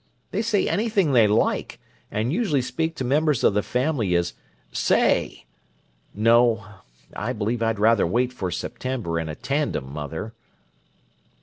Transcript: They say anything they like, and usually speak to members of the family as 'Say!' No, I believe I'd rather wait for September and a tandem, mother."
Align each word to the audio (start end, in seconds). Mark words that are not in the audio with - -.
They 0.31 0.41
say 0.41 0.67
anything 0.67 1.11
they 1.13 1.27
like, 1.27 1.79
and 2.09 2.33
usually 2.33 2.63
speak 2.63 2.95
to 2.95 3.03
members 3.03 3.43
of 3.43 3.53
the 3.53 3.61
family 3.61 4.15
as 4.15 4.33
'Say!' 4.71 5.45
No, 6.15 6.65
I 7.15 7.33
believe 7.33 7.61
I'd 7.61 7.77
rather 7.77 8.07
wait 8.07 8.33
for 8.33 8.49
September 8.49 9.19
and 9.19 9.29
a 9.29 9.35
tandem, 9.35 9.93
mother." 9.93 10.33